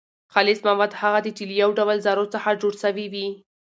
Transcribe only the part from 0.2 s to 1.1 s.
خالص مواد